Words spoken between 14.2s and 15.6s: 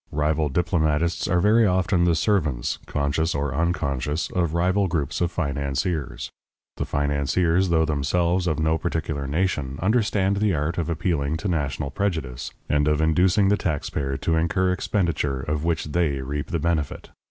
incur expenditure